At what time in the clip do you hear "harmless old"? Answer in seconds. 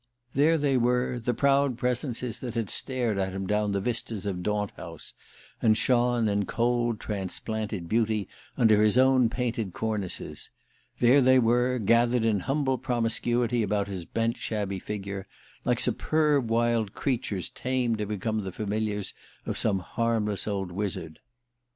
19.77-20.71